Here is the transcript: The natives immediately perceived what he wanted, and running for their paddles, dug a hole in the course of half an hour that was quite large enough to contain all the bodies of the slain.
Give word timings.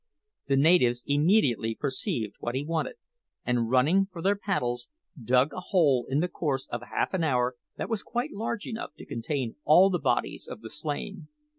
The 0.47 0.55
natives 0.57 1.03
immediately 1.05 1.75
perceived 1.75 2.33
what 2.39 2.55
he 2.55 2.65
wanted, 2.65 2.95
and 3.45 3.69
running 3.69 4.07
for 4.11 4.23
their 4.23 4.35
paddles, 4.35 4.89
dug 5.23 5.53
a 5.53 5.59
hole 5.59 6.07
in 6.09 6.21
the 6.21 6.27
course 6.27 6.67
of 6.71 6.81
half 6.81 7.13
an 7.13 7.23
hour 7.23 7.55
that 7.77 7.87
was 7.87 8.01
quite 8.01 8.31
large 8.31 8.65
enough 8.65 8.95
to 8.97 9.05
contain 9.05 9.57
all 9.63 9.91
the 9.91 9.99
bodies 9.99 10.47
of 10.47 10.61
the 10.61 10.71
slain. 10.71 11.27